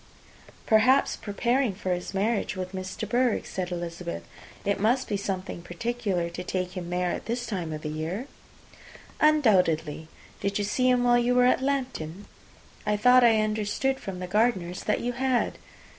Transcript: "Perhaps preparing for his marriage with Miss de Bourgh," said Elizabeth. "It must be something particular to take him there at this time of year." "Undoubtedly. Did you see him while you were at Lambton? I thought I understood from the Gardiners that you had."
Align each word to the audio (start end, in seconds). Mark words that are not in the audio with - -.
"Perhaps 0.65 1.15
preparing 1.15 1.75
for 1.75 1.93
his 1.93 2.11
marriage 2.11 2.55
with 2.55 2.73
Miss 2.73 2.95
de 2.95 3.05
Bourgh," 3.05 3.45
said 3.45 3.71
Elizabeth. 3.71 4.23
"It 4.65 4.79
must 4.79 5.07
be 5.07 5.15
something 5.15 5.61
particular 5.61 6.27
to 6.31 6.43
take 6.43 6.71
him 6.75 6.89
there 6.89 7.11
at 7.11 7.27
this 7.27 7.45
time 7.45 7.71
of 7.71 7.85
year." 7.85 8.25
"Undoubtedly. 9.19 10.07
Did 10.39 10.57
you 10.57 10.63
see 10.63 10.89
him 10.89 11.03
while 11.03 11.19
you 11.19 11.35
were 11.35 11.45
at 11.45 11.61
Lambton? 11.61 12.25
I 12.83 12.97
thought 12.97 13.23
I 13.23 13.41
understood 13.41 13.99
from 13.99 14.17
the 14.17 14.25
Gardiners 14.25 14.81
that 14.85 15.01
you 15.01 15.11
had." 15.13 15.59